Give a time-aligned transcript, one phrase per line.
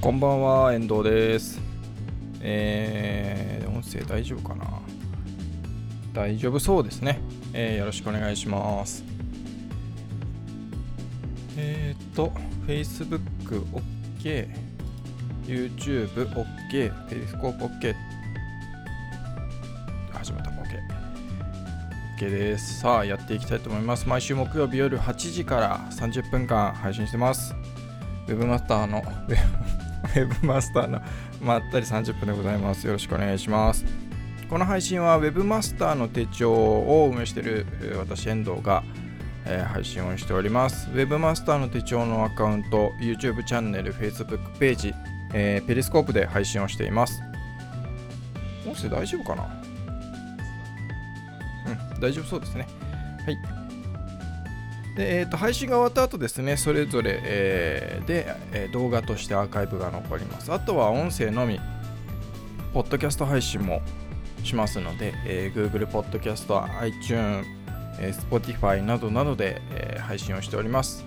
[0.00, 1.60] こんばんは、遠藤です。
[2.40, 4.64] えー、音声大丈夫かな？
[6.14, 7.18] 大丈夫そうですね、
[7.52, 9.02] えーよろしくお願いします。
[11.56, 12.32] えーっと、
[12.68, 13.20] Facebook
[14.20, 14.48] OK、
[15.46, 17.94] YouTube OK、Periscope OK。
[20.12, 20.56] 始まった、OK。
[22.18, 22.78] OK です。
[22.78, 24.08] さあ、やっていきたいと思います。
[24.08, 27.52] 毎週木曜日夜8時から30分間配信してます。
[28.28, 29.36] ウェブマスターの、ウェブ
[30.04, 31.00] ウェブマスターの
[31.40, 32.86] まったり30分でございます。
[32.86, 33.84] よろしくお願いします。
[34.48, 38.82] この配信は Web マスターの手帳を運営しているえー私、遠藤が、
[39.44, 40.88] えー配信をしております。
[40.94, 44.94] Web マスターの手帳のアカウント、YouTube チャンネル、Facebook ページ、
[45.34, 47.20] えーペリスコープで配信をしています。
[48.66, 49.44] 音声大丈夫かな？
[51.94, 52.66] うん、大丈夫そうですね。
[53.26, 53.57] はい。
[54.98, 60.52] でえー、と配信が終わった後ですね、それぞれ、えーで、えー動画としてアーカイブが残ります。
[60.52, 61.60] あとは音声のみ、
[62.74, 63.80] ポッドキャスト配信も
[64.42, 67.46] しますので、えー Google Podcast、iTunes、
[68.00, 71.06] えー Spotify などなどで、えー配信をしております。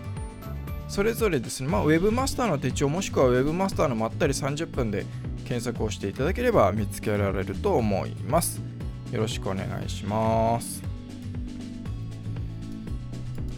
[0.88, 5.05] それぞれですね、まあ、Webmaster の手帳もしくは Webmaster のまったり30分で
[5.44, 8.61] 検索をしていただければ見つけられると思います。
[9.11, 10.91] よろしくお願いします。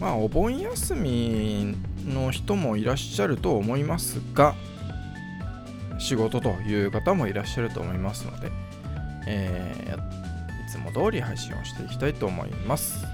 [0.00, 4.54] まあ、お盆休みの人もいらっしゃると思いますが、
[5.98, 8.50] 仕事という方もいらっしゃると思いますので、
[9.26, 10.24] えー
[10.64, 13.04] いつも通り配信をしていきたいと思います。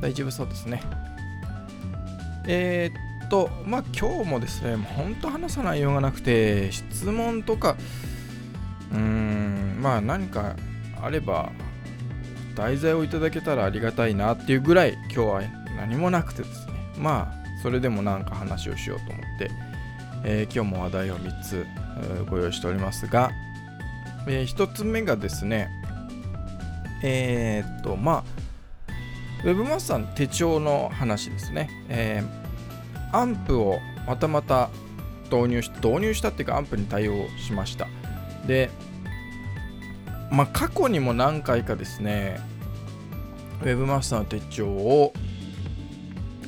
[0.00, 0.82] 大丈夫そうですね。
[2.46, 7.76] えーっと、まあ今日もですね、もう本当話さないようがなくて、質問とか、
[8.92, 10.54] うーん、まあ何か
[11.02, 11.50] あれば、
[12.56, 15.42] 題材をいただけたらありがたいなっていうぐらい今日は
[15.76, 16.72] 何もなくてですね。
[16.98, 19.50] まあそれでもなんか話をしようと思って、
[20.24, 21.66] えー今日も話題を3つ
[22.28, 23.30] ご用意しておりますが、
[24.26, 25.68] え1つ目がですね
[27.02, 28.24] えーっとまあ
[29.44, 32.46] ウェブマスターの手帳の話ですね、えー
[33.12, 34.68] アンプをまたまた
[35.30, 37.86] 導入し導入したっていうかアンプに対応しました。
[38.46, 38.70] で
[40.30, 42.40] まあ、過去にも何回かですね、
[43.62, 45.12] Webmaster の手帳を、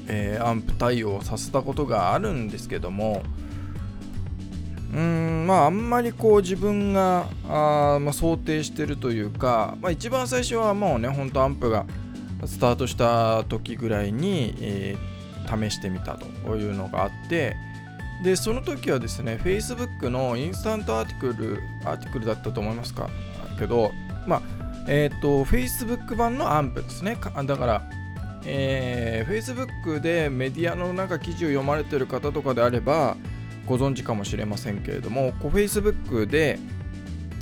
[0.06, 3.22] えーアンプ対応させたことがあるんですけども、
[4.92, 11.84] うーん、まあ、あんまりこう自分があ、まあ、想定してるというか、まあ、一番最初はもうね、ほんとアンプが
[12.46, 15.18] スタートした時ぐらいに、えー
[15.48, 17.56] 試してみたというのがあって、
[18.22, 23.08] で、その時はですね、Facebook のインスタントアーティクル、アーティクルだったと思いますか？
[23.58, 23.92] けど、
[24.26, 24.42] まあ、
[24.86, 27.16] えっ、と、Facebook 版のアンプですね。
[27.16, 27.90] かだから、
[28.44, 33.16] えー Facebook でメディアのなんか記事を読まれてる方とかであれば、
[33.66, 36.58] ご存知かもしれませんけれども、こう Facebook で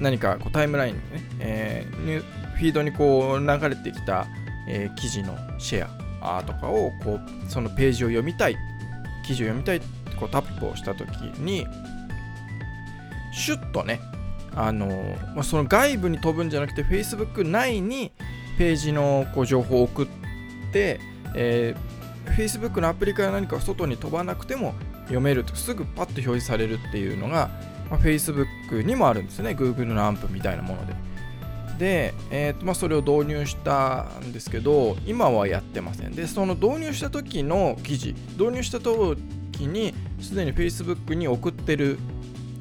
[0.01, 4.27] 何かこうタイムラインにね、えーフィードにこう流れてきた、
[4.69, 5.87] えー記事のシェ
[6.21, 8.57] アとかをこうそのページを読みたい、
[9.25, 9.81] 記事を読みたい
[10.19, 11.67] こうタップをしたときに、
[13.33, 14.01] シュッとね、
[14.57, 14.87] あの
[15.35, 18.11] まあ、その外部に飛ぶんじゃなくて Facebook 内に
[18.57, 20.07] ページのこう情報を送っ
[20.73, 20.99] て、
[21.35, 21.97] えー
[22.27, 24.75] Facebook のアプリから何か外に飛ばなくても
[25.05, 25.55] 読めると。
[25.55, 27.51] すぐパッと表示されるっていうのが、
[27.91, 29.51] まあ、Facebook にもあるんですね。
[29.51, 30.95] Google のアンプみたいなもので。
[31.79, 36.13] で、えーとまあ、それを導入したんですけど今はやってません。
[36.13, 39.19] でその導入した時の記事導入した時
[39.61, 41.99] にすでに Facebook に送ってる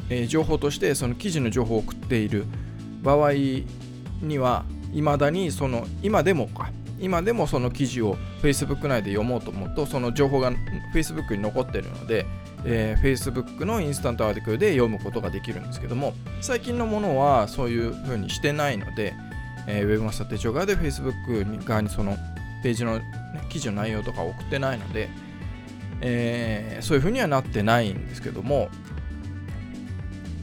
[0.09, 2.45] え情報としてその記事の情報を送っている
[3.01, 3.33] 場合
[4.21, 10.51] には未だにその今でもか今でもその記事を Facebook 内で読もうと思うとその情報が
[10.93, 12.25] Facebook に残っているので、
[12.63, 19.13] えー Facebook のインスタントアーティクルで読むことができるんですけども最近のものはそういうふうにしてないので、
[19.67, 22.15] えー、Webmaster 手帳側で Facebook 側にその
[22.63, 23.03] ページの、ね、
[23.49, 25.09] 記事の内容とか送ってないので、
[26.01, 28.69] えーそういうふうにはなってないんですけども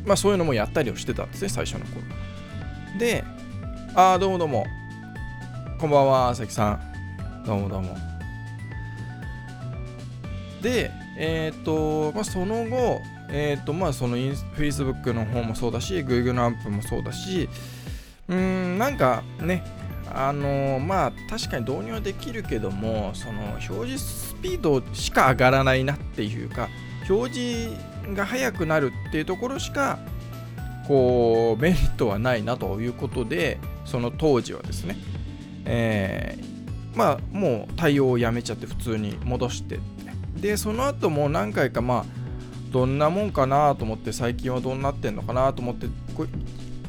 [0.04, 2.02] まあそういうのもやったりをしてたんですね、最初の頃。
[2.99, 3.25] で、
[3.94, 4.66] あーどうもどうも。
[5.78, 7.44] こんばんは、朝木さん。
[7.44, 7.96] どうもどうも。
[10.60, 13.00] で、えっ、と、まあその後、
[13.31, 17.49] えっ、と、まあそのインス Facebook の方もそうだし、Google のアンプもそうだし、
[18.28, 19.64] うーん、なんかね、
[20.14, 26.69] あのまあ確かに導入はできるけどもその表示スピードしか上がらないなっていうか
[27.08, 29.99] 表示が速くなるっていうところしか
[30.87, 34.96] こうメリットはないなということでその当時はですね、
[35.64, 36.52] えー
[36.94, 39.76] まあもう対応をやめちゃって普通に戻して。
[39.76, 39.81] て
[40.37, 42.04] でその後も何回かまあ
[42.70, 46.26] どんなもんかなと思って最近はどうなってんのかなと思ってこ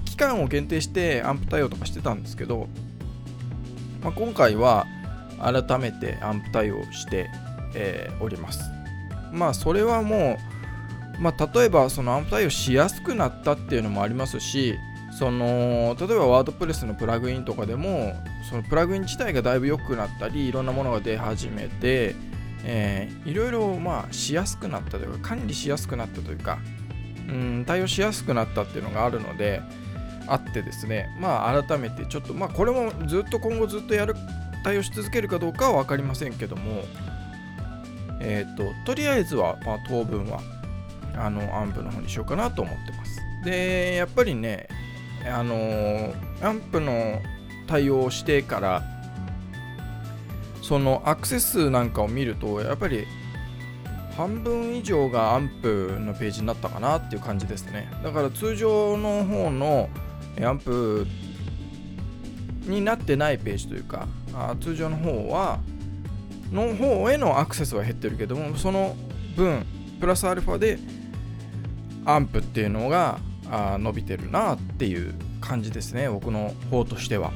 [0.05, 2.67] 期間を限定してアンプ対応とかしてたんですけど、
[4.01, 4.85] まあ、今回は
[5.39, 7.29] 改めてアンプ対応して、
[7.75, 8.61] えー、おります。
[9.31, 10.52] まあそれはもう、
[11.19, 14.75] まあ、例えばそのアンプ対応しやすくなったっていうのもありますし
[15.17, 18.15] その例えばワードプレスのプラグインとかでも
[18.49, 22.15] そのプラグイン自体がだいぶ良くなったりいろんなものが出始めて
[22.63, 26.59] えー、いろいろまあしやすくなったというか管理しやすくなったというか
[27.27, 29.61] うん対応しやすくなったっていうのがあるので
[30.27, 34.15] あってですねまあ改めてちょっとまあこれもずっと今後ずっとやる
[34.63, 36.83] 対応し続けるかどうかは分かりませんけども
[38.21, 40.39] えっ、ー、ととりあえずは、まあ、当分は
[41.15, 43.21] あのアンプの方にしようかなと思ってます。
[43.43, 44.67] でやっぱりね
[45.25, 47.21] あの、アンプの
[47.67, 48.83] 対応をしてから
[50.61, 53.05] そのアクセス数なんかを見るとやっぱり
[54.17, 57.89] 半分以上がアンプのページになったかなっていう感じですね。
[58.03, 59.89] だから通常の方の
[60.41, 61.07] アンプ
[62.65, 65.59] になってないページというかあ通常の方は
[66.51, 68.95] の方へのアクセスは減ってるけどもその
[69.35, 69.65] 分
[69.99, 70.77] プラスアルファで
[72.05, 73.19] アンプっていうのが
[73.49, 77.31] あ伸びてるなっていう感じですね僕の方としては。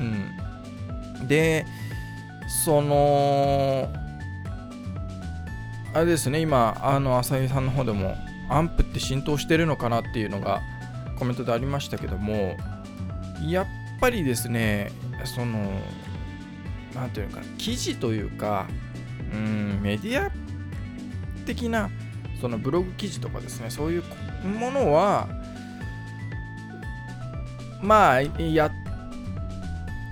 [0.00, 1.28] うん。
[1.28, 1.64] で
[2.64, 3.90] その
[5.94, 8.14] あれですね今あの浅井さんの方でも
[8.48, 10.60] アンプって浸透してるのかなっていうのが
[11.18, 12.56] コメントでありましたけども
[13.48, 13.66] やっ
[14.00, 14.92] ぱりですね
[15.24, 15.70] その
[16.94, 18.66] 何ていうのかな記事というか
[19.32, 20.30] うんメディア
[21.46, 21.90] 的な
[22.40, 24.02] そのブログ記事とかですねそういう
[24.44, 25.28] ものは
[27.82, 28.72] まあやっ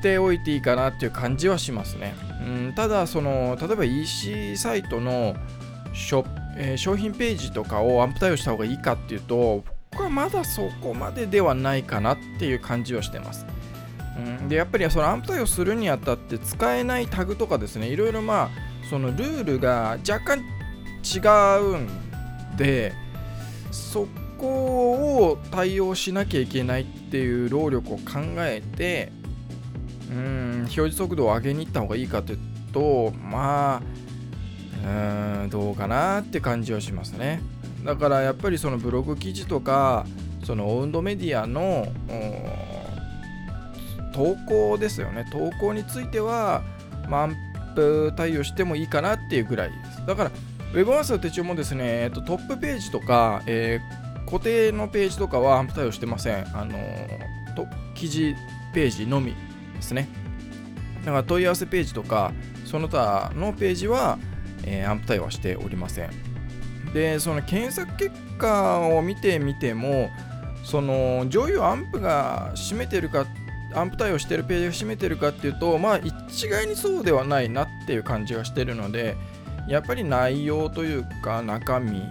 [0.02, 2.14] ておいていいかなっていう感じはしますね。
[2.46, 5.34] うんただその例えば EC サイトの
[5.94, 6.26] ショ、
[6.56, 13.46] えー、商品ページとかをアンプ対応した方がいいかっていうと僕はまだそこまでではないかなっていう感じはしてます。
[14.16, 18.50] うん、でやっぱりそのアンプ対応するにあたって使えないタグとかですねいろいろまあ
[18.88, 20.38] そのルールが若干
[21.02, 21.18] 違
[21.58, 22.03] うん
[22.56, 22.92] で
[23.70, 24.06] そ
[24.38, 29.12] こを対応しなきゃいけないっていう労力を考えて
[30.10, 32.38] うん表示速度を上げに行った方がいいかという
[32.72, 33.82] とま
[34.84, 37.40] あうんどうかなって感じはしますね。
[37.84, 40.06] だからやっぱりそのブログ記事とか
[40.44, 41.88] そのオウンドメディアの
[44.14, 45.26] 投稿ですよね。
[45.32, 46.62] 投稿については、
[47.08, 47.36] まン
[47.74, 50.06] プ対応してもいいかなっていうぐらいです。
[50.06, 50.30] だから
[50.74, 56.76] Web マスの手帳もですね、えっと、トップページとか、えー、固定のページとかはアンプ対応してませんあの
[57.54, 58.34] と記事
[58.72, 59.36] ページのみ
[59.76, 60.08] ですね。
[61.04, 62.32] だから問い合わせページとか、
[62.64, 64.18] その他のページは、
[64.64, 66.10] えー、アンプ対応はしておりません。
[66.92, 70.10] で、その検索結果を見てみても、
[70.64, 73.26] その上位をアンプが占めてるか、
[73.74, 79.16] アンプ対応してるページが占めてるかっていうと、まあ一概にそうではないなっていう感じがしてるので、
[79.68, 82.02] やっぱり内容というか中身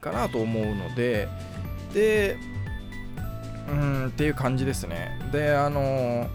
[0.00, 1.28] かなと思うので、
[1.92, 2.36] で、
[3.68, 5.18] うんっていう感じですね。
[5.32, 6.28] で、あの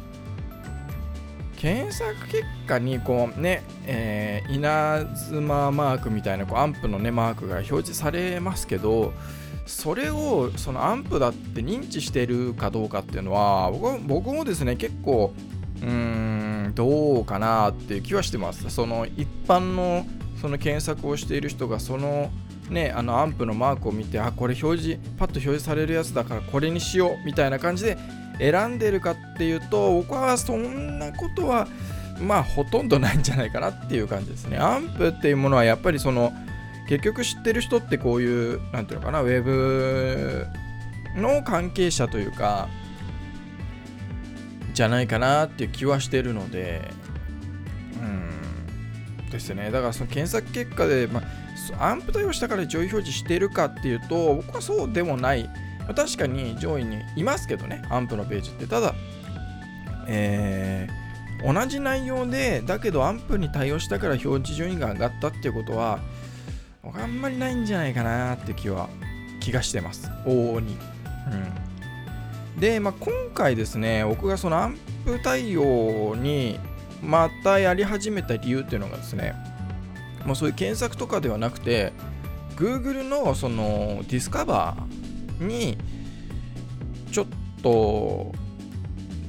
[1.57, 9.11] 検索結果にこうね、えー、稲妻マークみたいなこうアンプのねマークが表示されますけど
[9.65, 15.33] それをそのアンプだって認知してるかどうかっていうのは僕僕もですね結構
[15.81, 20.05] うーんどうかなっていう気はしてますその一般の
[20.41, 22.31] その検索をしている人がその
[22.69, 27.97] ねあのアンプのマークを見てあこれ表示パッと表示されるやつだからこれにしようみたいな感じで
[28.39, 31.67] 選んでるかっていうと僕はそんなことは
[32.21, 34.57] まあほとんどないんじゃないかなっていう感じですね。
[34.57, 36.33] アンプっていうものはやっぱりその
[36.87, 40.47] 結局知ってる人ってこういう何ていうのかなウェブ
[41.15, 42.69] の関係者というか
[44.73, 46.91] じゃないかなっていう気はしてるので
[49.31, 51.21] ですねだからその検索結果で、ま
[51.79, 55.49] あ、アンプ対応したから上位表示してるかっていうと僕はそうでもない、
[55.95, 58.67] 確かに上位にいますけどね、アンプのページって。
[58.67, 58.93] ただ、
[60.07, 65.99] えー、同じ内容で、だけどアンプに対応したから表示順位が上がったっていうことは
[66.87, 68.89] 僕、あんまりないんじゃないかなって気は、
[69.39, 70.09] 気がしてます。
[70.25, 70.77] 往々に。
[72.55, 72.59] うん。
[72.59, 76.59] で、まあ、今回ですね、僕がそのアンプ対応に
[77.01, 79.33] またやり始めた理由っていうのがですね、
[80.25, 81.93] もうそういう検索とかではなくて、
[82.55, 85.77] Google のそのディスカバーに
[87.11, 87.25] ちょっ
[87.61, 88.33] と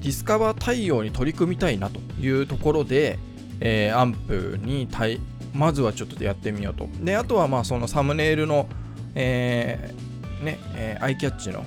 [0.00, 3.18] ディスカバー対応に取り組みたいなというところで、
[3.60, 5.20] えー、 AMP に対
[5.54, 6.88] まずはちょっとやってみようと。
[7.02, 8.68] であとはまあそのサムネイルの、
[9.14, 11.64] えー、ね、えー、アイキャッチの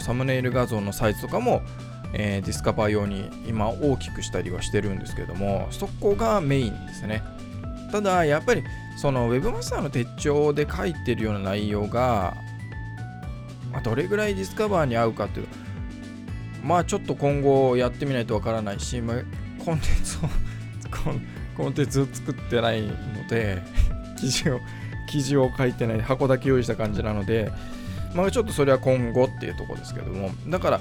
[0.00, 1.62] サムネイル画像のサイズとかも、
[2.14, 7.22] えー、ディスカバー用に今大きくしたりはしてるんですけどもそこがメインですね。
[7.90, 8.64] ただやっぱり
[8.96, 12.34] その Webmaster の手帳で書いてるような内容が、
[13.70, 15.46] まあ、どれぐらいディスカバーに合うかっていう
[16.62, 19.16] まあちょっと今後やってみないとわからないし、まあ、
[19.62, 20.20] コンテンツを
[21.56, 22.94] コンテンツを作ってないの
[23.28, 23.62] で
[24.18, 24.60] 記事を
[25.08, 27.52] 記事を書いてない箱だけ用意した感じなので
[28.14, 30.80] まあちょっとそれは今後っていうとこですけどもだから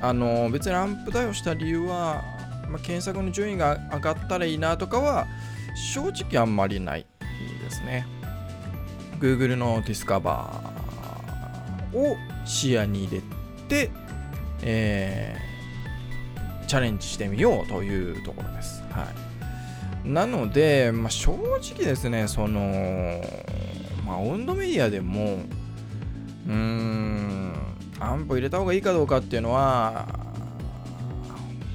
[0.00, 2.22] あの別にランプ対応した理由は、
[2.68, 5.26] まあ、検索の順位が上がったらいいなとかは
[5.94, 7.06] 正直あんまりない
[7.62, 8.06] ですね
[9.20, 13.22] Google のディスカバーを視野に入れ
[13.68, 13.90] て、
[14.62, 18.82] えー、チャレンジしてみようというところです。
[18.90, 19.06] は
[20.04, 23.20] い、なので、まあ、正直ですね、その、
[24.06, 25.40] まあ、温度メディアでも、
[26.46, 27.54] うーん、
[28.00, 30.08] アンプ入れた方がいいかどうかっていうのは、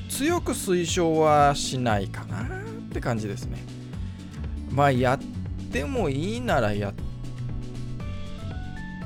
[0.09, 2.47] 強く推奨はしないかなっ
[2.91, 3.57] て感じですね。
[4.71, 5.19] まあ、やっ
[5.71, 6.91] てもいいならや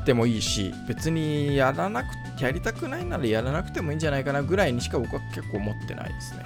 [0.01, 2.07] ってもいいし、別にやらなく
[2.39, 6.43] やりたくないならやらなくてもいいんじゃないかなぐらいにしか僕は結構思ってないですね。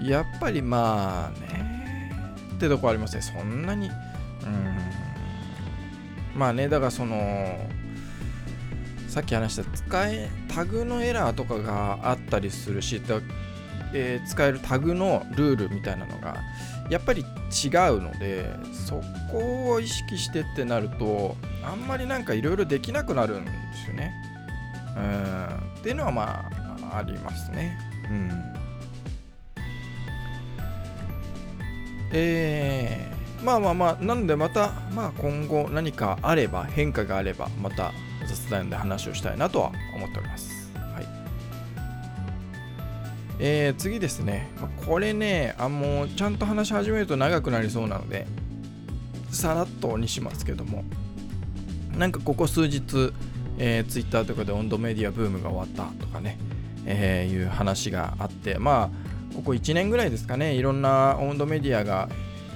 [0.00, 0.06] うん。
[0.08, 2.10] やっぱりまあね、
[2.54, 3.22] ってとこありますね。
[3.22, 3.90] そんなに。
[6.34, 7.68] まあね、だからその、
[9.08, 13.20] さっき話した使え、タグのエラーとかがあったりするしだ、
[13.94, 16.38] えー、使えるタグのルールみたいなのが
[16.90, 17.26] やっぱり違う
[18.00, 23.50] のでそこを意識してってなるとあんまりなんかいろいろできなくなるんで
[23.84, 24.12] すよね。
[24.96, 26.50] うんっていうのはま
[26.92, 27.78] あありますね。
[28.10, 28.30] うん。
[32.14, 33.11] えー、
[33.42, 37.92] まあまあまあ、なのでまた、まあ今後何かあれば、変化があれば、また
[38.26, 40.72] 雑談で話をしたいなとは思っております。
[40.74, 41.06] はい。
[43.40, 44.50] えー、次ですね。
[44.86, 48.26] これね、あもうちゃんと話し始めると長くなりそうなので、
[49.30, 50.84] さらっとにしますけども、
[51.98, 53.12] なんかここ数日、
[53.58, 56.38] えー、Twitter とかで温度メディアブームが終わったとかね、
[56.86, 58.90] えー、いう話があって、ま
[59.32, 62.08] あ、ここ1年ぐらいですかね、いろんな温度メディアが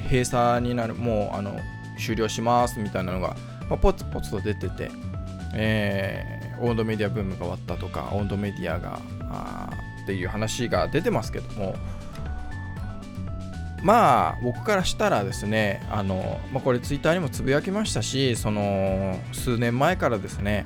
[0.04, 1.58] 閉鎖になる、もうあの
[1.98, 3.36] 終了しますみたいなのが、
[3.68, 4.90] まあ、ポツポツと出てて、
[5.54, 9.70] えー、温度メディアブームが終わったとか、温度メディアがあ
[10.02, 11.74] っていう話が出てますけども、
[13.82, 20.64] まあ僕からしたらですねあの、まあ、これツイッターにもつぶやきましたしその数年前からですね、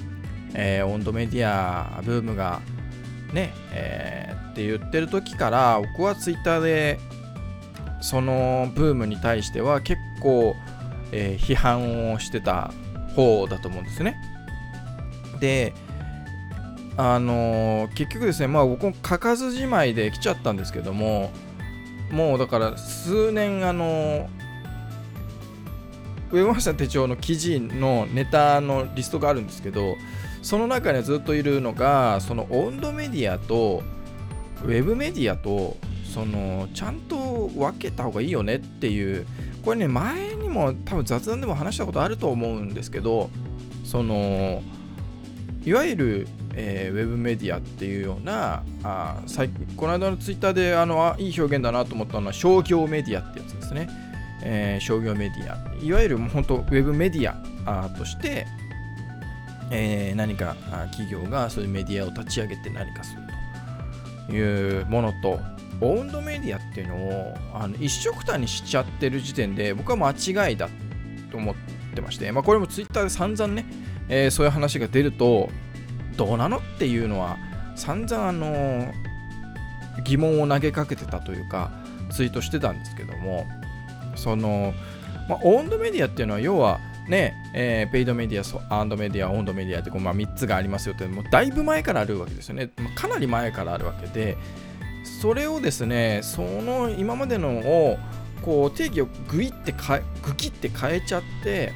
[0.54, 2.62] えー、温度メディアブームが
[3.34, 6.98] ね、えー、って言ってる時から僕はツイッターで
[8.00, 10.54] そのブームに対しては結構、
[11.12, 12.72] えー、批判をしてた
[13.14, 14.16] 方だと思うんですね。
[15.40, 15.72] で
[16.96, 21.30] あのー、結局ですねまあ僕も書かずじまいで来ちゃったんですけども
[22.10, 24.28] もうだから数年あの
[26.30, 29.96] ウェブマスター手帳の記事のネタのリストがあるんですけど
[30.42, 33.82] その中にずっといるのがその温度メディアと
[34.62, 35.76] ウェブメディアと
[36.12, 39.26] そのちゃんと分けた方がいいよねっていう
[39.64, 43.30] これね前にも多分雑談でも話したことあると思うんですけど
[43.84, 44.62] その
[45.64, 53.88] いわゆるえー、ウェブメディアっていうようなあ最この間のツイッターであのあいい表現だなと思ったのは商業メディアってやつですね、
[54.42, 55.84] えー、商業メディア。
[55.84, 57.32] いわゆるもう本当ウェブメディ
[57.66, 58.46] アとして、
[59.70, 60.56] えー、何か
[60.90, 63.22] 企業がそういうメディアを立ち上げて何かする
[64.26, 65.38] というものと
[65.80, 70.10] オウンドメディアっていうのをあの一緒くたにしちゃってる時点で僕は間
[70.48, 70.68] 違いだ
[71.30, 71.54] と思っ
[71.94, 73.64] てまして、まあ、これもツイッターで散々ね、
[74.08, 75.48] えー、そういう話が出ると
[76.16, 77.38] どうなのっていうのは
[77.76, 78.92] 散々あの
[80.04, 81.70] 疑問を投げかけてたというか
[82.10, 83.46] ツイートしてたんですけども
[84.16, 84.74] その、
[85.28, 92.70] まあ、オウンドメディアっていうのは要はね、えー、ペイドメディア、アーンドメディア、オウンドメディアってこう、まあ、3つがありますよって、もうだいぶ前からあるわけですよね。
[92.94, 94.36] かなり前からあるわけで、
[95.04, 97.98] それをですね、その今までのを
[98.42, 101.72] こう定義をグイってかグキって変えちゃって、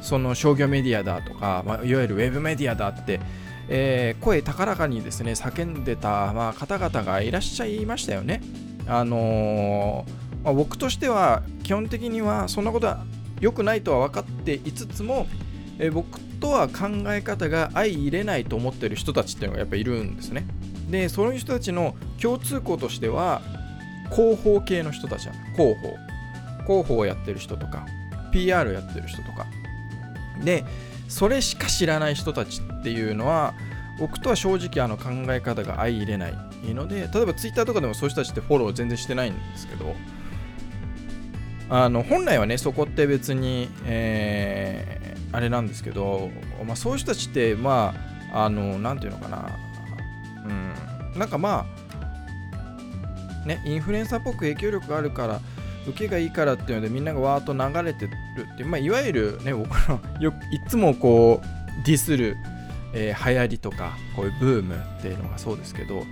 [0.00, 3.20] その商業メディアだとか、まあ、いわゆるウェブメディアだって
[3.68, 8.42] えー、声高らかにですね叫んでた、まあ、方々がいらっしゃいましたよね。
[8.86, 13.04] あのー、まあ、僕としては基本的にはそんなことは
[13.40, 15.26] 良くないとは分かっていつつも、
[15.78, 20.44] えー、僕とは考え方が相入れないと思ってる人たちっていうのがやっぱいるんですね。
[20.92, 23.40] でそういう人たちの共通項としては
[24.10, 25.96] 広報系の人たちなの広報。
[26.64, 27.86] 広報をやってる人とか
[28.30, 29.46] PR やってる人とか。
[30.44, 30.64] で
[31.08, 33.54] それしか知らない人たちっていうのは
[33.98, 36.34] 僕とは正直あの考え方が相入れない
[36.74, 39.94] ので例えば Twitter とかでもそういう人たちってフォロー全然してないんですけど
[41.70, 46.30] あの本来はねそこって別に、えー、あれなんですけど、
[46.66, 47.94] まあ、そういう人たちってま
[48.32, 49.71] ああのなんていうのかな。
[50.44, 51.18] うん。
[51.18, 51.66] なんかま
[53.44, 55.40] あねインフルエンサーっぽく影響力があるから
[55.86, 58.12] 受けがいいからっていうのでみんながわーっと流れてる
[58.54, 62.36] って、まあ、いわゆるね僕のよいつもこうディスる、
[62.94, 66.04] えー、流行りとかこういうブームっていうのがそうですけど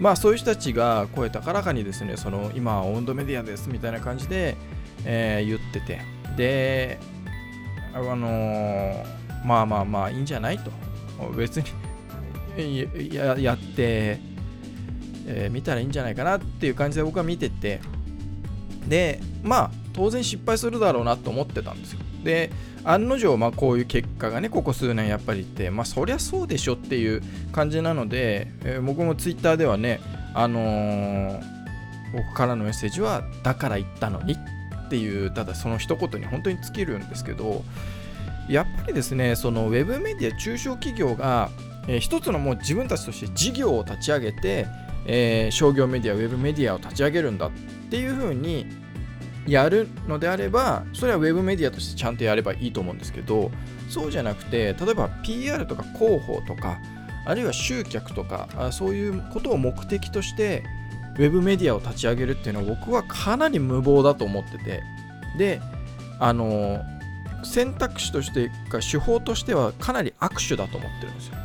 [0.00, 4.56] まあそういう人たちが声高らかにですねその今は温度メディアですみたいな感じで、
[5.04, 6.00] えー、言ってて
[6.36, 6.98] で
[7.92, 9.04] あのー、
[9.44, 10.70] まあまあまあいいんじゃないと。
[11.36, 11.66] 別に
[13.12, 14.20] ややって、
[15.26, 17.80] えー、見たらいいんじゃないかなっていう感じで僕は見てて。
[18.88, 22.00] でまあ当然失敗するだろうなと思ってたんですよ。
[22.24, 22.50] で
[22.84, 30.00] 案の定まあこういう結果がねここ数年やっぱりってまあそりゃそうでしょっていう感じなので、えー、僕もツイッターではね
[30.34, 31.40] あのー、
[32.14, 37.62] 僕からのメッセージはだから言ったのにっていうただその一言に本当に尽きるんですけど
[38.48, 41.50] やっぱりですねそのウェブメディア中小企業が、
[41.88, 44.66] えー、一つのもう自分たちとして事業を立ち上げて、
[45.06, 47.50] えー、商業メディアウェブメディアを立ち上げるんだっ
[47.90, 48.66] ていうふうに
[49.46, 53.50] やるのであればそれはウェブメディアとしてちゃんとやればいいと思うんですけど
[53.88, 56.78] そうじゃなくて例えば PR とか広報とか
[57.26, 60.62] あるいは集客とかそういうことを目的として
[61.18, 64.82] ウェブメディアを立ち上げるっていうのは僕はかなり無謀だと思ってて。
[65.36, 65.60] で
[66.18, 66.84] あの
[67.42, 71.36] 選択肢としてか手法としてはかなり握手だと思ってるんですよ。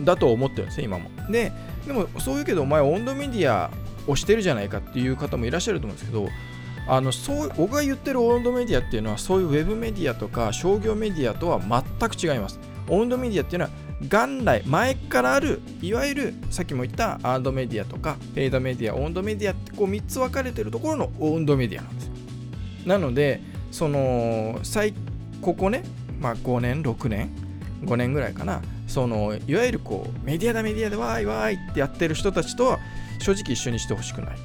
[0.00, 1.52] だと思ってるんですね今もで
[1.86, 3.70] でもそういうけどお前温度メディア
[4.06, 6.28] をしてるじゃないかっていう方もいらっしゃると思うんですけど
[6.86, 12.58] あのそう僕が言ってる温度メディアっていうのはそういうウェブメディアとか商業メディアとは全く違います。
[12.88, 22.10] 温度メディアっていうのは元来前からあるいわゆるさっきも言ったアードメディアとかペイドメディア温度メディアってこう3つ分かれてるところの温度メディアなんです。
[22.84, 24.92] なのでその最
[25.40, 25.84] ここね、
[26.20, 27.30] まあ、5年6年
[27.84, 28.60] 5年ぐらいかな
[28.92, 32.78] そのいわゆるこうメディアだメディアでわーいわーいってやってる人たちとは
[33.20, 34.36] 正直一緒にしてほしくない。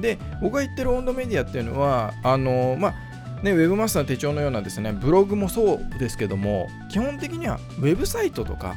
[0.00, 2.94] で、僕が言ってる温度メディアっていうのは、あのまあ、
[3.42, 8.74] ね、ウェブマスター手帳のようなですね、ブログもそうですけども、基本的にはウェブサイトとか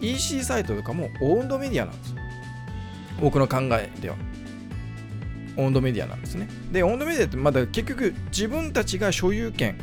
[0.00, 2.14] EC サイトとかも温度メディアなんです。
[3.20, 4.16] 僕の考えでは。
[5.56, 6.48] 温度メディアなんですね。
[6.72, 9.78] で、温度メディアってまだ結局自分たちが所有権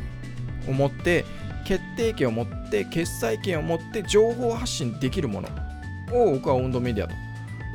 [0.68, 1.24] を持って、
[1.64, 5.48] 決定権を持って、決済権を持って情報発信できるもの
[6.12, 7.14] を僕は温度メディアと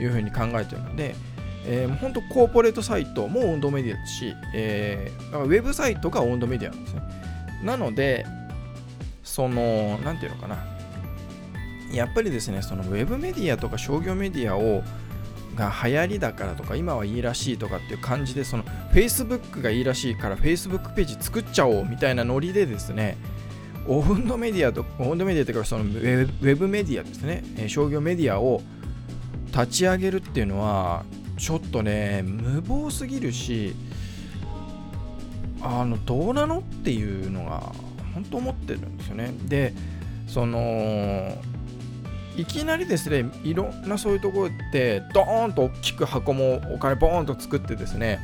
[0.01, 1.15] いうふうに考えているので、
[1.65, 7.01] えー、本当コーポレートサイトも温度メディアですし、えー、ウェブサイトが温度メディアなんですね。
[7.63, 8.25] なので、
[9.23, 10.57] その、なんていうのかな。
[11.91, 14.83] やっぱりですね、そのウェブメディアとか商業メディアを
[15.55, 23.17] が流行りだからとか今はいいらしいとかっていう感じでその Facebook がいいらしいから Facebook ページ作っちゃおうみたいなノリでですね
[23.87, 27.43] 温度メディアと温度メディアというかそのウェブメディアですね。
[27.67, 28.61] 商業メディアを
[29.47, 31.03] 立ち上げるっていうのは
[31.37, 33.73] ちょっとね無謀すぎるし
[35.61, 37.73] あのどうなのっていうのが
[38.13, 39.33] 本当思ってるんですよね。
[39.45, 39.73] で
[40.27, 41.37] その
[42.37, 48.19] いきなりですねいろんなそういうところってドーンと大きく箱もお金ボーンと作ってですね、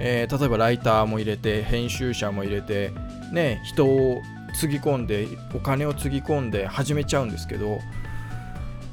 [0.00, 2.90] えー、例えばライターも入れて編集者も入れて
[3.32, 4.20] ね人を
[4.54, 7.80] つぎ込んでお金をつぎ込んで始めちゃうんですけど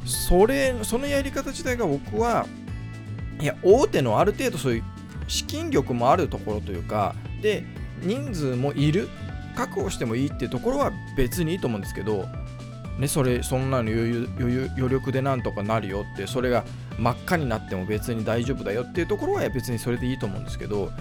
[0.06, 2.46] それそのやり方自体が僕は
[3.40, 4.84] いや大手のある程度そういう
[5.28, 7.64] 資金力もあるところというかで
[8.02, 9.08] 人数もいる
[9.56, 12.26] 確保してもいいっていうところは別にいいと思うんですけど
[12.98, 14.30] ねそれそんなの余裕
[14.76, 16.64] 余力でなんとかなるよってそれが
[16.98, 20.92] 真っ赤になっても別に大丈夫だよっていうところは別にそれでいいと思うんですけど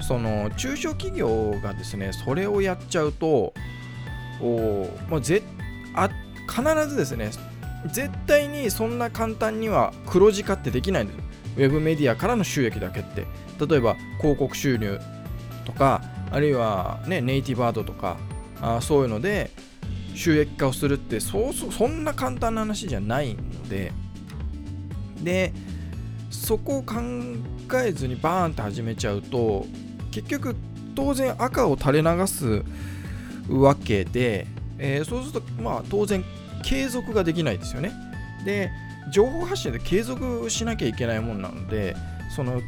[0.00, 3.54] その中小企業がですねそれをやっちゃうと
[4.42, 5.42] お、ま、ぜ
[5.94, 6.08] あ
[6.48, 7.30] 必ずですね
[7.86, 11.18] 絶対にそんな簡単には黒字化ってできないんです。
[11.56, 13.26] ウェブメディアからの収益だけって。
[13.64, 14.98] 例えば広告収入
[15.64, 18.16] とかあるいは、ね、ネイティブアードとか
[18.60, 19.50] あそういうので
[20.14, 23.92] 収益化をするってそうそそんな簡単な話じゃないので。
[25.22, 25.52] で
[26.30, 26.96] そこを考
[27.84, 29.66] えずにバーンって始めちゃうと
[30.10, 30.56] 結局
[30.94, 32.64] 当然赤を垂れ流す
[33.48, 34.46] わけで、
[34.78, 36.24] えー、そうするとまあ当然
[36.62, 37.92] 継続ができないですよね
[38.44, 38.70] で
[39.12, 41.96] 情報発信で継続しなきゃいけないもんなので
[42.34, 42.62] その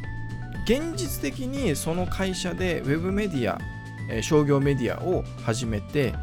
[0.65, 3.59] 現実的にその会社でウェブメディア、
[4.09, 6.15] え商業メディアを始めて、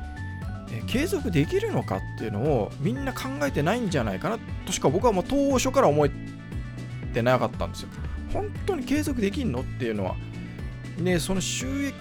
[0.72, 6.10] え継続できるのかっていうのをみんな考えてないんじゃないかなとしか僕はもう当初から思え
[7.14, 7.88] てなかったんですよ。
[8.32, 10.16] 本当に継続できんのっていうのは。
[10.98, 11.94] ね、その収益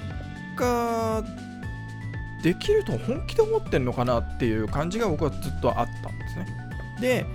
[0.57, 1.23] 化
[2.43, 6.47] できると本気で思ってんのかなっていう感じが僕はずっとあったんですね。
[6.99, 7.25] で、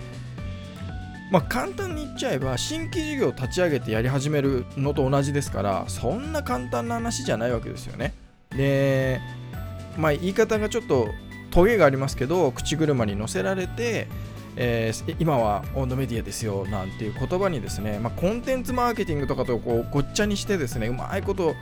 [1.30, 8.14] まあ、簡単に言っちゃえば新規事業を立ち上げてやり始めるのと同じですからそんな簡単な話じゃないわけですよね。
[8.50, 9.20] で、
[9.98, 11.08] まあ、言い方がちょっと
[11.50, 14.08] トゲがありますけど口車に乗せられて、
[14.56, 21.54] えー、今は温度メディアですよなんていう言葉にですね、まあ、コンテンツマーケティングとかとこうごっちゃにしてですねうまいこと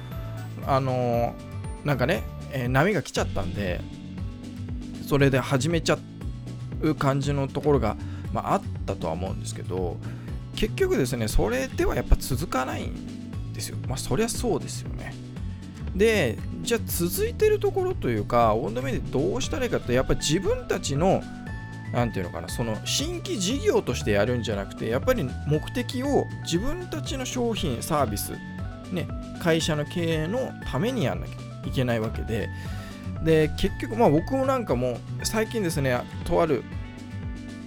[0.67, 2.23] あのー、なんかね
[2.55, 3.81] えー、波が来ちゃったんで
[5.07, 5.99] それで始めちゃ
[6.81, 7.97] う感じのところが、
[8.33, 9.99] まあ、あったとは思うんですけど
[10.55, 13.77] 結局ですねそれではやっぱ続かないんですよ。
[13.89, 15.15] まあそりゃそうですよね。
[15.97, 21.23] でじゃあ続いてるところというか温度メディどうしたらいいかってやっぱ自分たちの
[21.93, 28.33] 何て言うのかなその新規事業としてやるんじゃなくてやっぱり目的を自分たちの商品サービス
[28.93, 29.07] ね
[29.41, 31.54] 会社の経営のためにやんなきゃ。
[31.67, 32.49] いけないわけで。
[33.23, 36.63] で結局まあ僕もなんかも最近ですねとある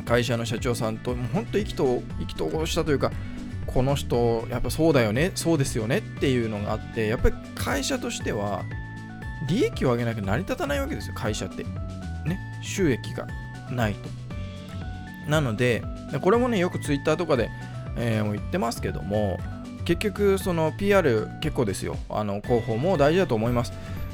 [0.05, 1.65] 会社の社長さんともう本当と意
[2.27, 3.11] 気投合したというか
[3.65, 8.63] この人やっぱそうだよねそうですよねっていうのがあってやっぱり会社としては
[9.47, 11.63] 利益を上げなきゃ成り立たないわけですよ会社って。
[11.63, 13.27] ね収益が
[13.71, 14.09] ないと。
[15.29, 15.83] なので
[16.21, 17.49] これもねよくツイッターとかで、
[17.97, 19.39] えー、も言ってますけども
[19.87, 21.95] 結局その PR 結構ですよ。
[22.09, 23.71] あの広報も大事だと思います。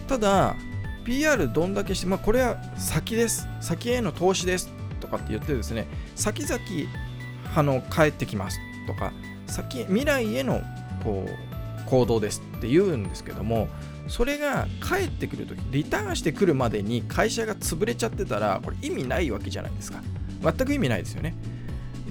[0.07, 0.55] ただ
[1.03, 3.47] PR どんだけして、まあ、これは先です。
[3.59, 4.71] 先への投資です。
[4.99, 6.59] とかって言ってですね先々
[7.55, 9.11] あの帰ってきますとか
[9.47, 10.61] 先未来への
[11.03, 13.67] こう行動ですって言うんですけども
[14.07, 20.01] それが帰ってくるときリターンしてくるまでに会社が潰れちゃってたらこれ意味ないわけじゃないですか。
[20.41, 21.35] 全く意味ないですよね。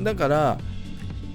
[0.01, 0.59] だから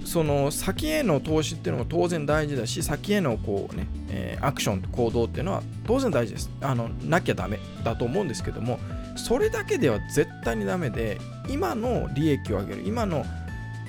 [0.07, 6.49] その先への投資っていうのも当然大事だし先へのこうね、え、アクション行動っていうのは当然大事です。
[6.61, 8.79] あのなきゃダメだと思うんですけども
[9.17, 11.17] それだけでは絶対にダメで
[11.49, 13.25] 今の利益を上げる今の、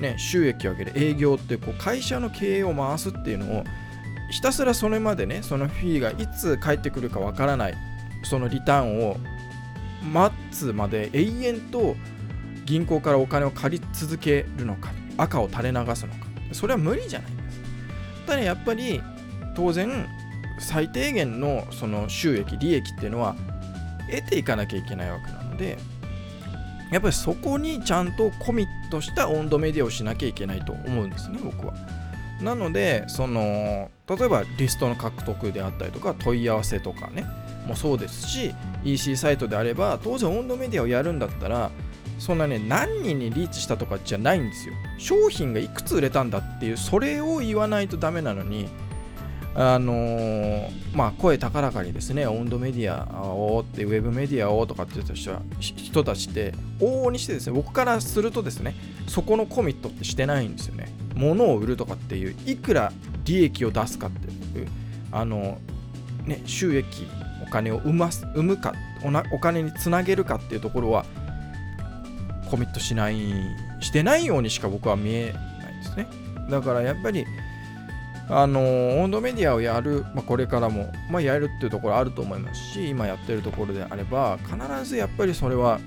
[0.00, 3.64] ね、収益を上げる営業ってこう会社の経営を回すっていうのを
[4.33, 7.74] ひたすらそれまでねそのフィーがいつ返ってくるかわからない
[8.24, 9.18] そのリターンを
[10.12, 11.94] 待つまで永遠と
[12.64, 14.98] 銀行からお金を借り続けるのか。
[15.18, 16.26] 赤を垂れ流すのか。
[16.52, 17.31] それは無理じゃない。
[17.31, 17.61] です
[18.26, 19.02] ただやっぱり
[19.54, 20.07] 当然
[20.59, 23.37] 最低限のその収益利益っていうのは
[24.11, 25.78] 得ていかなきゃいけないわけなので
[26.90, 31.74] やっぱりそこにちゃんとコミットした温度メディアをしなきゃいけないと思うんですね僕は。
[32.40, 37.26] なのでその例えばリストの獲得であったりとか問い合わせとかね
[37.66, 38.54] もそうですし
[38.85, 41.70] EC サイトであれば当然温度メディアをやるんだったら
[42.18, 44.74] そんなね何人にリーチしたとかじゃないんですよ。
[44.98, 48.68] 商品がいくつ売れたんだっていうそれを言わないとダメなのに
[49.54, 58.76] あのー、まあ声高らかにですね温度メディアをってウェブメディアをとかって言った人たちって往々にしてですね僕からするとですね
[59.09, 60.92] そこのコミットってしてないんですよね。
[61.14, 62.92] 物を売るとかっていういくら
[63.24, 64.28] 利益を出すかって
[64.59, 64.68] いう
[65.11, 65.59] あの
[66.24, 67.07] ね収益
[67.42, 68.74] お金を生ます生むか
[69.33, 71.04] お金につなげるかっていうところは
[72.49, 73.17] コミットしない
[73.81, 76.09] してないようにしか僕は見えないですね。
[76.51, 77.27] だからやっぱり
[78.31, 85.81] あの温度メディアをやる、まあ、これからも、まあ、やるっていうところあると思いますし今やってるところであれば必ずやっぱりそれは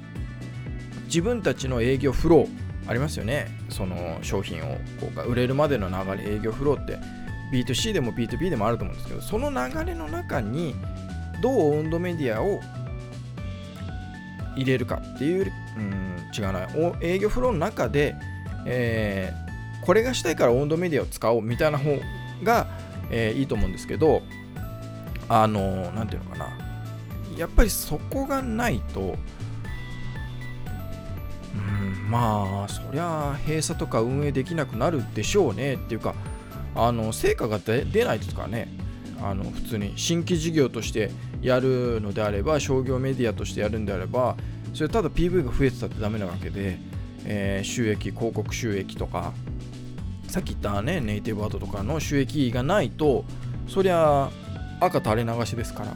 [1.06, 2.50] 自分たちの営業フロー
[2.88, 3.48] ありますよね。
[3.70, 6.98] その商品をこう売れるまでの流れ営業フローって
[7.54, 10.74] B2C でも B2B でもあると思うんですけどその流れの中に
[11.42, 12.60] どう温度メディアを
[14.56, 16.68] 入れるかっていう、うん、違うな。
[17.02, 18.16] 営業フローの中で、
[18.66, 22.00] えー、これがしたいから温度メディアを使おうみたいな方
[22.44, 22.68] が、
[23.10, 24.22] えー、いいと思うんですけど
[25.30, 26.58] あの何ていうのかな。
[27.38, 29.16] やっぱりそこがないと
[31.56, 36.14] うんまあそりゃ閉鎖とか運営できなくなるでしょうねっていうか
[36.76, 38.81] あの成果が出ないですからね。
[39.22, 44.36] あの普通に新規事業としてやるのであれば商業メディアとしてやるんであれば
[44.74, 46.78] それただ PV が増えてたってダメなわけで、
[47.26, 49.34] えー、収益広告収益とか
[50.28, 53.26] さっき言ったねネイティブアートとかの収益がないと
[53.68, 54.30] そりゃ
[54.80, 55.96] 赤垂れ流しですから。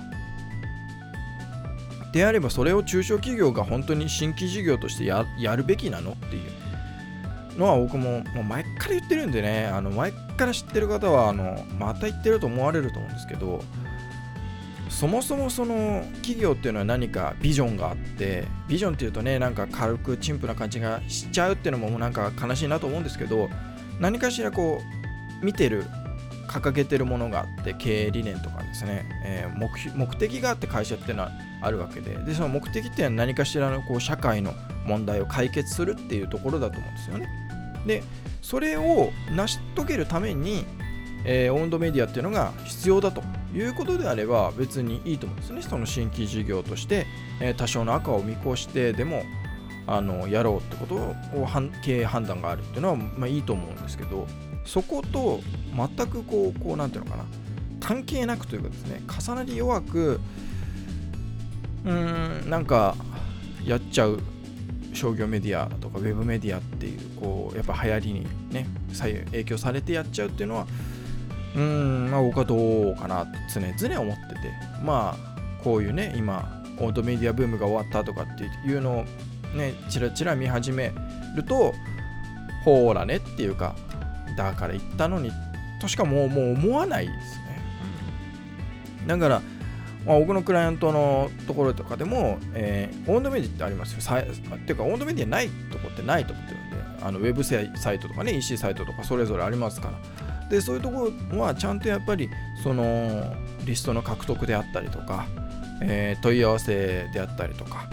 [2.11, 5.25] であればそれを中小企業が本当に新規事業としてや
[5.57, 6.64] るべきなのっていう。
[7.57, 13.63] のは僕ももう前から言ってるんでねあの前から知ってる方はあのまた言ってると思われると思うんですけど
[14.89, 23.49] そもそもその企業っていうのは何かビジョンがあってビジョンっていうとねなんか軽く陳腐な感じがしちゃうっていうのもなんか悲しいなと思うんですけど
[23.99, 24.81] 何かしらこ
[25.41, 25.85] う見てる
[26.47, 34.53] 掲げてるものがあって経営理念とかですね、えー、目目的があって会社っていうのはあるわけででその目的っていうのは何かしらのこう社会の
[34.85, 37.27] 問題を解決するっていうところだと思うんですよね。
[37.85, 38.03] で
[38.41, 40.65] それを成し遂げるために、
[41.23, 45.61] えー、温度メディアっていうのが必要だということであれば別にいいと思うんですね。
[45.61, 47.05] その新規事業として、
[47.41, 49.23] えー、多少の赤を見越してでも
[49.87, 51.15] あのやろうってことを
[51.83, 54.27] 経営判断があるっていうのは、まあ、いいと思うんですけど
[54.65, 55.41] そこと
[55.75, 57.25] 全くこうこうなんていうのかな。
[57.81, 60.19] 関係なくというかですね重なり弱く
[61.85, 62.95] うーんなんか
[63.63, 64.19] やっちゃう。
[64.95, 68.67] 商業メディアとかウェブメディアっていうこうやっぱ流行りにね
[69.31, 70.67] 影響されてやっちゃうっていうのは
[71.55, 74.75] うーんまあ僕はどうかなと常々思ってて。
[74.83, 79.03] まあこういうね今オートメディアブームが終わったとかっていうのを
[79.57, 80.93] ねチラチラ見始め
[81.35, 81.73] ると
[82.63, 83.75] ほーらねっていうか
[84.37, 85.31] だから言ったのに
[85.81, 89.41] としかもうもう思わないですね、だから
[90.05, 94.01] まあ、僕のクライアントのところとかでも、えー、オンドメディアってありますよ。
[94.01, 97.61] さっていうか、オンドメディアないとこってないと思ってるんで、あのウェブサ
[97.93, 100.49] イトとかね、EC サイトとかそれぞれありますから。
[100.49, 102.29] で、そういうところはちゃんとやっぱり、
[102.63, 105.25] そのリストの獲得であったりとか、
[105.81, 107.89] えー、問い合わせであったりとか、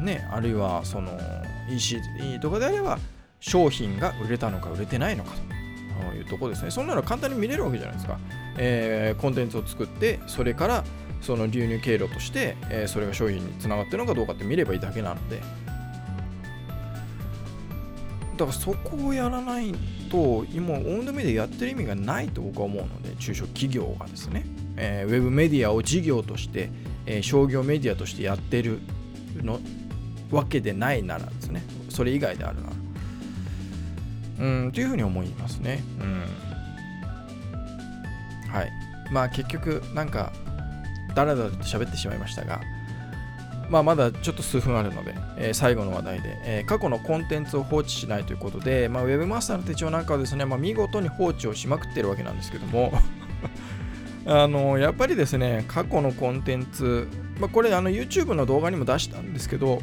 [0.00, 1.18] ね、あるいはその
[1.70, 2.00] EC
[2.40, 2.98] とかであれば、
[3.40, 5.32] 商品が売れたのか売れてないのか
[6.10, 6.70] というところですね。
[6.70, 8.18] そんなの簡単に見れるわけじゃないですか。
[8.56, 10.84] えー、コンテンツを作って、それから
[11.24, 15.40] その流入経路として、えー、それが商品につながってるのかどうかって見ればいいだけなので。
[18.36, 19.72] だからそこをやらない
[20.10, 24.44] と今オンドメディアやってる意味がないと僕は思うので中小企業がですね、
[24.76, 26.70] えー、ウェブメディアを事業として、
[27.06, 28.80] えー、商業メディアとしてやってる
[29.36, 29.60] の
[30.32, 32.74] わけでないならですねそれ以外であるなら。
[34.36, 35.80] うんというふうに思いますね。
[36.00, 36.24] うん。
[38.50, 38.72] はい。
[39.12, 40.32] まあ結局なんか
[41.14, 42.60] だらだらと喋ってしまいましたが、
[43.70, 52.92] まあ、まだちょっと数分あるので、えー、最後の話題で、えー、過去のコンテンツを放置しないということで、まあ、Webmaster の手帳なんかはですね、まあ、見事に放置をしまくってるわけなんですけども
[54.26, 59.82] あのやっぱりですね、過去のコンテンツ、まあ、これあの YouTube の動画にも出したんですけど、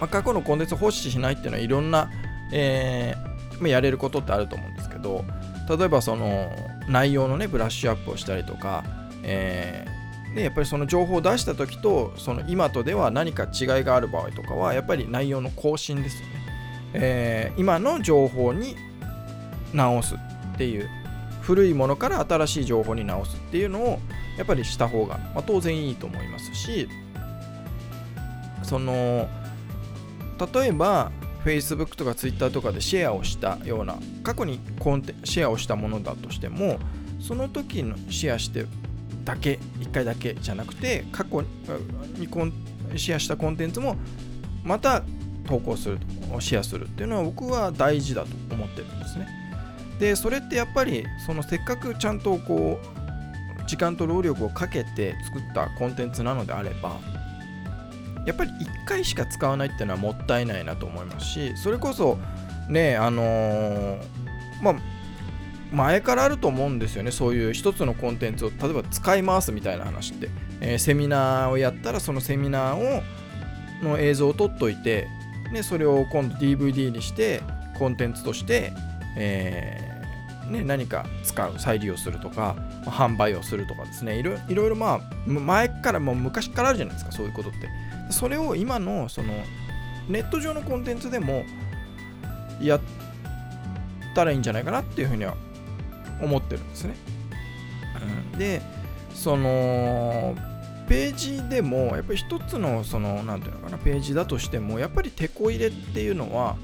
[0.00, 2.10] まあ、過去のコンテンツを放置しないっていうのはいろんな、
[2.50, 5.24] えーま、やれることってあると思うんですけど、
[5.68, 6.50] 例えばその
[6.88, 8.84] 内容のね、ブラッシュアップをしたりとか、
[9.22, 9.86] え
[10.34, 16.34] でやっぱりその情報を出した時とその今とでは何か違いがある場合とかはやっぱり内容の更新ですよね、
[16.94, 18.76] えー、今の情報に
[19.74, 20.88] 直すっていう
[21.42, 23.98] 古いものから新しい情報に直すっていうのを
[24.38, 26.88] やっぱりした方が、まあ、当然いいと思いますし
[28.62, 29.28] その
[30.54, 31.10] 例えば
[31.44, 36.78] Facebook とか Twitter とかでシェアをしたような過去にコンテシェアをしたものだとしても
[37.20, 38.66] その時のシェアして
[39.24, 41.42] だけ1回だけじゃなくて過去
[42.16, 42.52] にコン
[42.96, 43.96] シェアしたコンテンツも
[44.64, 45.02] また
[45.46, 45.98] 投稿する
[46.40, 49.28] シェアするっていうのは僕は大事だと思ってるんですね。
[49.98, 56.98] でそれってやっぱりそのせっかくちゃんとこう時間と労力をかけて作ったコンテンツなのであれば
[58.26, 62.18] やっぱり1回しか使わないっていうのはもったいないなと思いますしそれこそ
[62.68, 63.98] ねあのー、
[64.60, 64.74] まあ
[65.72, 67.10] 前からあると思うんですよね。
[67.10, 70.28] そういう一つのコンテンツを例えば使い回すみたいな話って、
[70.60, 73.02] えー、セミナーをやったらそのセミナーを
[73.82, 75.08] の映像を撮っといて
[75.52, 77.42] でそれを今度 DVD にして
[77.78, 78.72] コンテンツとして、
[79.16, 82.54] えー、ね、何か使う再利用するとか
[82.84, 84.18] 販売をするとかですね。
[84.18, 87.68] いろいろまあ前からもう昔からあるじゃないですかそういうことって。
[88.10, 89.32] それを今のその
[90.08, 91.44] ネット上のコンテンツでも
[92.60, 92.80] やっ
[94.14, 95.34] たらいいんじゃないかなっていうふうには
[96.22, 96.94] 思ってるんですね。
[98.32, 98.62] うん、で
[99.14, 100.34] その
[100.88, 106.56] ページでもやっぱり一つのその何ていうのかなページだとしてもやっぱりテこ入れっていうのは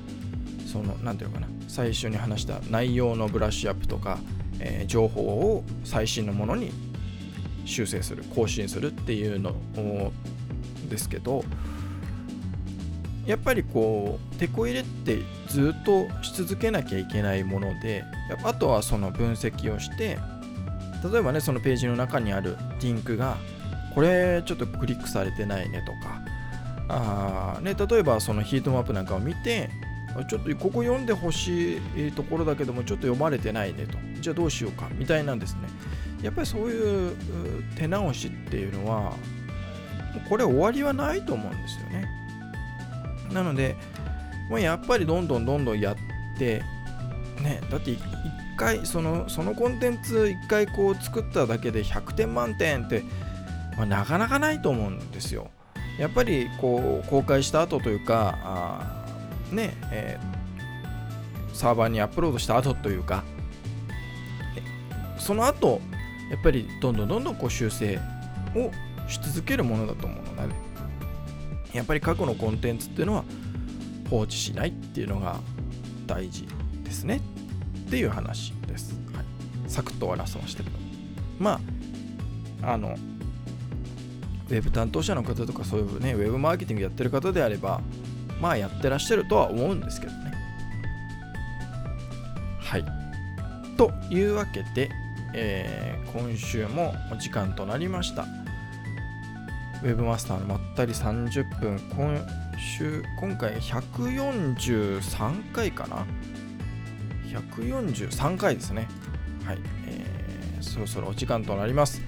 [0.66, 4.18] その何ていうのかな最初に話した内容のブラッシュアップとか、
[4.58, 6.72] えー、情報を最新のものに
[7.64, 9.54] 修正する更新するっていうの
[10.88, 11.44] ですけど
[13.26, 18.04] やっぱりこうテこ入れってずっとし続けなきゃいけないもので
[18.44, 20.18] あとはその分析をして
[21.12, 23.36] 例えばねそのページの中にあるリンクが
[23.94, 26.22] これちょっとクリックされてないねとか
[27.56, 29.70] あね例えばそのヒートマップなんかを見て
[30.28, 33.98] ちょっとここ読んでほしいところだけどもちょっと読まれてないねと。
[34.20, 35.60] じゃあどうしようかみたいなんですね。
[36.22, 37.14] やっぱりそういう
[37.76, 39.12] 手直しっていうのは
[40.28, 42.08] これ終わりはないと思うんですよね。
[43.32, 43.76] なので
[44.48, 46.62] もうやっぱりどんどんどんどんやって
[47.42, 48.00] ねだって一
[48.56, 53.04] 回そのそのコンテンツ一回こう作っただけで100点満点って、
[53.76, 55.50] まあ、なかなかないと思うんですよ。
[55.98, 59.04] やっぱりこう公開した後というかあ
[59.52, 63.24] ねえー、サーバーにアップロードした後というか
[65.18, 65.80] その後
[66.30, 67.98] やっぱりどんどんどんどんこう修正
[68.54, 68.70] を
[69.08, 70.54] し続けるものだと思うので
[71.72, 73.24] やっぱり過去のコンテンツっていうのは
[74.10, 75.40] 放置しないっていうのが
[76.06, 76.46] 大事
[76.84, 77.20] ですね。
[77.86, 79.24] っていう話です、はい、
[79.66, 80.78] サクッと終わらせましたけど。
[81.38, 81.60] ま
[82.62, 82.96] ああの
[84.48, 87.80] ウェブ担当者の方とかそういうねウェブマーケティングやってる方であれば
[88.40, 90.32] まあやってらっしゃるとは思うんですけどね。
[92.60, 92.84] はい。
[93.76, 94.90] というわけで、
[95.34, 98.26] えー、今週もお時間となりました。
[99.82, 106.06] ウェブマスターのまったり30分今週今回143回かな。
[107.26, 108.88] 143回ですね。
[109.44, 112.00] はい、えー、そろそろお時間となります。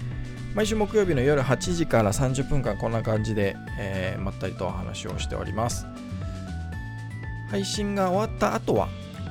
[0.54, 5.86] 毎週木曜日の夜8時から30分間こんな感じで、えー、まったりとお話をしております。
[7.50, 8.88] 配信が終わった後は、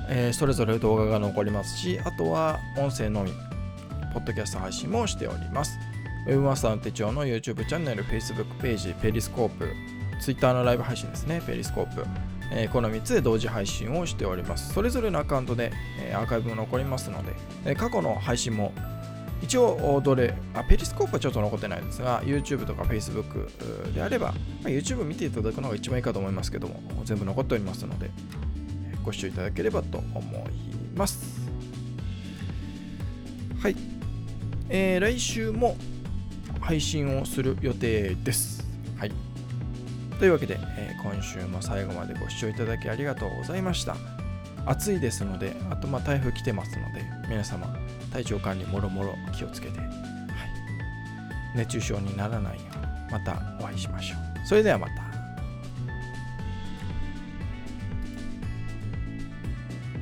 [0.09, 3.31] えー、それぞれ動画が残りますしあとは音声のみ
[4.13, 5.77] ポッドキャスト配信もしております。
[6.25, 9.69] Webmaster の手帳の YouTube チャンネル、Facebook ページ、ペリスコープ、
[10.19, 12.05] Twitter のライブ配信ですね、ペリスコープ、
[12.51, 14.73] えー、この3つで同時配信をしております。
[14.73, 17.33] それぞれのアカウントで、えー、アーカイブも残りますので、
[17.65, 18.73] えー、過去の配信も
[19.41, 24.33] 一応どれあ、ペリスコープはちょっと残ってないですが、YouTube とか Facebook であれば、ま
[24.65, 28.11] あ、YouTube 見ていただくのが一番いいかと思いますけども、全部残っておりますので、
[29.03, 31.39] ご視聴いただければと思います。
[33.61, 33.75] はい。
[34.69, 35.77] えー、来週も
[36.59, 38.68] 配信をする予定です。
[40.19, 43.95] というわけで、えー、今週も最後までご視聴いただきありがとうございました。
[44.65, 47.73] 暑いですので、あとまあ台風来てますので、皆様、
[48.11, 49.89] 体調管理もろもろ気をつけて、はい、
[51.55, 54.45] 熱中症にならないようにまたお会いしましょう。
[54.45, 55.08] それではまた。